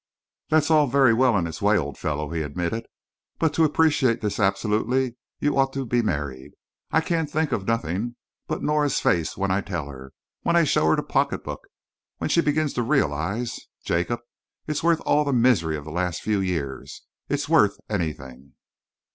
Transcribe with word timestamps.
"That's 0.49 0.71
all 0.71 0.87
very 0.87 1.13
well 1.13 1.37
in 1.37 1.45
its 1.45 1.61
way, 1.61 1.77
old 1.77 1.95
fellow," 1.95 2.31
he 2.31 2.41
admitted, 2.41 2.87
"but 3.37 3.53
to 3.53 3.63
appreciate 3.63 4.19
this 4.19 4.39
absolutely 4.39 5.15
you 5.39 5.59
ought 5.59 5.73
to 5.73 5.85
be 5.85 6.01
married. 6.01 6.53
I 6.89 7.01
can 7.01 7.27
think 7.27 7.51
of 7.51 7.67
nothing 7.67 8.15
but 8.47 8.63
Nora's 8.63 8.99
face 8.99 9.37
when 9.37 9.51
I 9.51 9.61
tell 9.61 9.89
her 9.89 10.11
when 10.41 10.55
I 10.55 10.63
show 10.63 10.87
her 10.87 10.95
the 10.95 11.03
pocketbook 11.03 11.67
when 12.17 12.31
she 12.31 12.41
begins 12.41 12.73
to 12.73 12.81
realise! 12.81 13.67
Jacob, 13.85 14.21
it's 14.65 14.81
worth 14.81 15.01
all 15.01 15.23
the 15.23 15.33
misery 15.33 15.77
of 15.77 15.85
the 15.85 15.91
last 15.91 16.23
few 16.23 16.39
years. 16.39 17.03
It's 17.29 17.47
worth 17.47 17.77
anything." 17.87 18.53